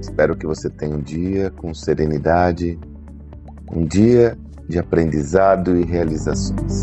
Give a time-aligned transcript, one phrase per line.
[0.00, 2.76] Espero que você tenha um dia com serenidade,
[3.70, 4.36] um dia
[4.68, 6.80] de aprendizado e realizações.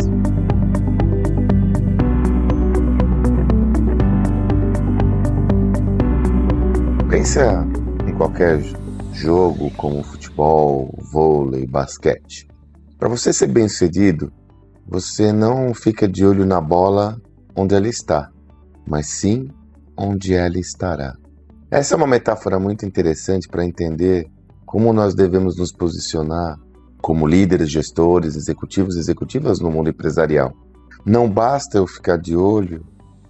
[7.10, 7.68] Pensa
[8.08, 8.62] em qualquer
[9.12, 12.48] jogo como futebol, vôlei, basquete.
[12.98, 14.32] Para você ser bem sucedido,
[14.88, 17.22] você não fica de olho na bola
[17.54, 18.32] onde ela está,
[18.88, 19.50] mas sim
[19.98, 21.21] onde ela estará.
[21.72, 24.30] Essa é uma metáfora muito interessante para entender
[24.66, 26.60] como nós devemos nos posicionar
[27.02, 30.54] como líderes, gestores, executivos executivas no mundo empresarial.
[31.06, 32.86] Não basta eu ficar de olho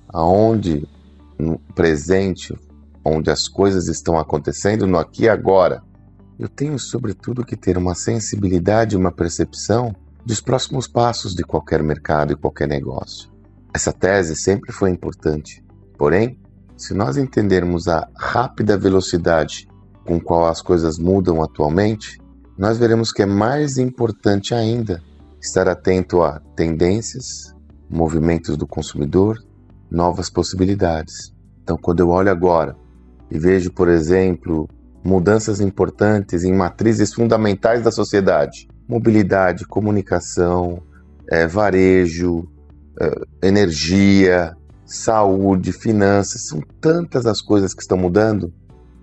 [0.10, 0.90] aonde
[1.38, 2.58] no presente,
[3.06, 5.84] onde as coisas estão acontecendo no aqui e agora.
[6.40, 9.96] Eu tenho, sobretudo, que ter uma sensibilidade, uma percepção
[10.26, 13.32] dos próximos passos de qualquer mercado e qualquer negócio.
[13.72, 15.64] Essa tese sempre foi importante.
[15.96, 16.40] Porém,
[16.82, 19.68] se nós entendermos a rápida velocidade
[20.04, 22.20] com qual as coisas mudam atualmente,
[22.58, 25.00] nós veremos que é mais importante ainda
[25.40, 27.54] estar atento a tendências,
[27.88, 29.38] movimentos do consumidor,
[29.92, 31.32] novas possibilidades.
[31.62, 32.76] Então, quando eu olho agora
[33.30, 34.68] e vejo, por exemplo,
[35.04, 40.82] mudanças importantes em matrizes fundamentais da sociedade, mobilidade, comunicação,
[41.30, 42.50] é, varejo,
[43.00, 44.58] é, energia,
[44.92, 48.54] saúde, finanças, são tantas as coisas que estão mudando.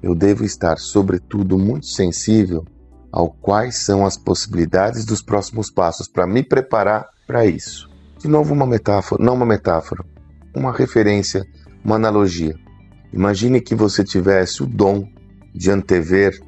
[0.03, 2.65] Eu devo estar, sobretudo, muito sensível
[3.11, 7.89] ao quais são as possibilidades dos próximos passos para me preparar para isso.
[8.19, 10.05] De novo, uma metáfora, não uma metáfora,
[10.55, 11.47] uma referência,
[11.85, 12.55] uma analogia.
[13.13, 15.09] Imagine que você tivesse o dom
[15.55, 16.39] de antever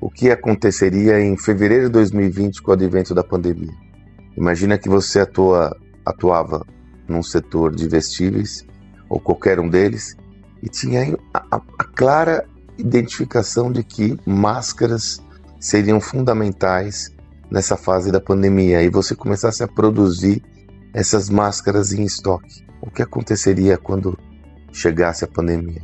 [0.00, 3.72] o que aconteceria em fevereiro de 2020 com o advento da pandemia.
[4.36, 6.66] Imagina que você atua, atuava
[7.06, 8.64] num setor de vestíveis
[9.10, 10.16] ou qualquer um deles
[10.62, 12.46] e tinha a, a, a clara
[12.78, 15.20] identificação de que máscaras
[15.58, 17.14] seriam fundamentais
[17.50, 20.42] nessa fase da pandemia e você começasse a produzir
[20.94, 22.64] essas máscaras em estoque.
[22.80, 24.16] O que aconteceria quando
[24.72, 25.82] chegasse a pandemia?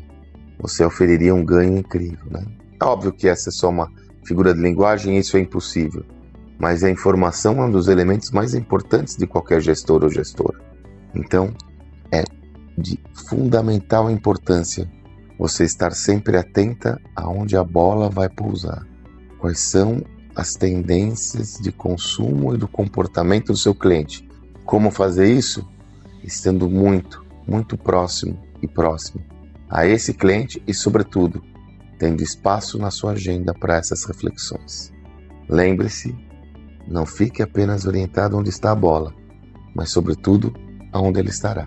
[0.58, 2.46] Você oferiria um ganho incrível, né?
[2.80, 3.90] É óbvio que essa é só uma
[4.24, 6.04] figura de linguagem, isso é impossível.
[6.58, 10.58] Mas a informação é um dos elementos mais importantes de qualquer gestor ou gestora.
[11.14, 11.52] Então,
[12.10, 12.24] é
[12.78, 12.98] de
[13.28, 14.90] fundamental importância
[15.38, 18.86] você estar sempre atenta aonde a bola vai pousar.
[19.38, 20.02] Quais são
[20.34, 24.26] as tendências de consumo e do comportamento do seu cliente?
[24.64, 25.66] Como fazer isso?
[26.24, 29.36] Estando muito, muito próximo e próximo
[29.68, 31.42] a esse cliente e, sobretudo,
[31.98, 34.92] tendo espaço na sua agenda para essas reflexões.
[35.48, 36.14] Lembre-se,
[36.86, 39.14] não fique apenas orientado onde está a bola,
[39.74, 40.54] mas, sobretudo,
[40.92, 41.66] aonde ele estará.